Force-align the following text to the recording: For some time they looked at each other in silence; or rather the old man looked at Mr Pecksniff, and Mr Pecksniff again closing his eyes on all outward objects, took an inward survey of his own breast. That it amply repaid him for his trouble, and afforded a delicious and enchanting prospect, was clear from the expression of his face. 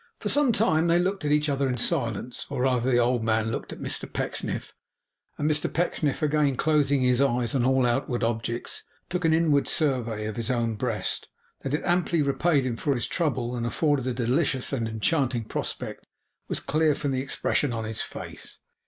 For 0.19 0.29
some 0.29 0.51
time 0.51 0.87
they 0.87 0.97
looked 0.97 1.25
at 1.25 1.31
each 1.31 1.47
other 1.47 1.69
in 1.69 1.77
silence; 1.77 2.47
or 2.49 2.63
rather 2.63 2.89
the 2.89 2.97
old 2.97 3.23
man 3.23 3.51
looked 3.51 3.71
at 3.71 3.79
Mr 3.79 4.11
Pecksniff, 4.11 4.73
and 5.37 5.47
Mr 5.47 5.71
Pecksniff 5.71 6.23
again 6.23 6.55
closing 6.55 7.01
his 7.01 7.21
eyes 7.21 7.53
on 7.53 7.63
all 7.63 7.85
outward 7.85 8.23
objects, 8.23 8.81
took 9.11 9.25
an 9.25 9.33
inward 9.35 9.67
survey 9.67 10.25
of 10.25 10.37
his 10.37 10.49
own 10.49 10.73
breast. 10.73 11.27
That 11.61 11.75
it 11.75 11.83
amply 11.83 12.23
repaid 12.23 12.65
him 12.65 12.77
for 12.77 12.95
his 12.95 13.05
trouble, 13.05 13.55
and 13.55 13.63
afforded 13.63 14.07
a 14.07 14.13
delicious 14.15 14.73
and 14.73 14.87
enchanting 14.87 15.43
prospect, 15.45 16.07
was 16.47 16.59
clear 16.59 16.95
from 16.95 17.11
the 17.11 17.21
expression 17.21 17.71
of 17.71 17.85
his 17.85 18.01
face. 18.01 18.57